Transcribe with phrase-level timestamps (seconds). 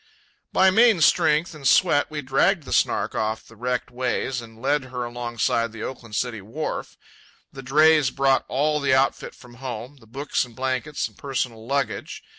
[0.51, 4.59] By main strength and sweat we dragged the Snark off from the wrecked ways and
[4.59, 6.97] laid her alongside the Oakland City Wharf.
[7.53, 12.23] The drays brought all the outfit from home, the books and blankets and personal luggage.